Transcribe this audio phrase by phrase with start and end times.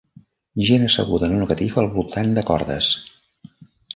[0.67, 2.91] Gent asseguda en una catifa al voltant de cordes.